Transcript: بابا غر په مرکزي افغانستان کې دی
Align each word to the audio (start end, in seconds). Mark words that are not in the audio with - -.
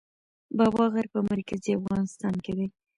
بابا 0.57 0.85
غر 0.93 1.05
په 1.13 1.19
مرکزي 1.31 1.71
افغانستان 1.79 2.35
کې 2.43 2.53
دی 2.57 2.67